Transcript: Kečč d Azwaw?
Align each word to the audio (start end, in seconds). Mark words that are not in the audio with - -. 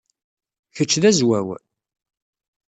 Kečč 0.75 0.93
d 1.01 1.03
Azwaw? 1.09 1.47